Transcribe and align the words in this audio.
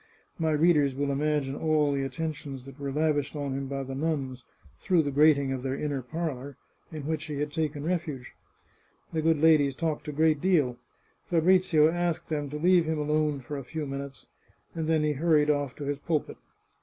My 0.39 0.49
readers 0.49 0.95
will 0.95 1.11
imagine 1.11 1.53
all 1.55 1.91
the 1.91 2.01
attentions 2.01 2.65
that 2.65 2.79
were 2.79 2.91
lavished 2.91 3.35
on 3.35 3.53
him 3.55 3.67
by 3.67 3.83
the 3.83 3.93
nuns, 3.93 4.43
through 4.79 5.03
the 5.03 5.11
grating 5.11 5.51
of 5.51 5.61
their 5.61 5.77
inner 5.77 6.01
parlour, 6.01 6.57
in 6.91 7.05
which 7.05 7.25
he 7.25 7.35
had 7.37 7.51
taken 7.51 7.83
refuge. 7.83 8.33
The 9.13 9.21
good 9.21 9.37
ladies 9.39 9.75
talked 9.75 10.07
a 10.07 10.11
great 10.11 10.41
deal. 10.41 10.77
Fabrizio 11.29 11.91
asked 11.91 12.29
them 12.29 12.49
to 12.49 12.57
leave 12.57 12.85
him 12.85 12.97
alone 12.97 13.41
for 13.41 13.59
a 13.59 13.63
few 13.63 13.85
minutes, 13.85 14.25
and 14.73 14.87
then 14.87 15.03
he 15.03 15.11
hurried 15.13 15.51
off 15.51 15.75
to 15.75 15.83
his 15.83 15.99
pulpit. 15.99 16.37